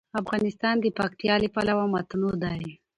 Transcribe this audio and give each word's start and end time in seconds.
افغانستان 0.21 0.75
د 0.79 0.85
پکتیکا 0.97 1.35
له 1.43 1.49
پلوه 1.55 1.85
متنوع 1.93 2.35
دی. 2.43 2.63